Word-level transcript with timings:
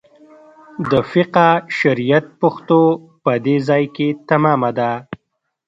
د 0.91 0.93
فقه 1.11 1.47
شریعت 1.79 2.25
پښتو 2.41 2.81
په 3.23 3.31
دې 3.45 3.57
ځای 3.67 3.83
کې 3.95 4.07
تمامه 4.29 4.69
ده. 4.77 4.91